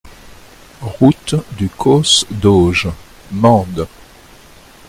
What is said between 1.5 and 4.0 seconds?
du Causse d'Auge, Mende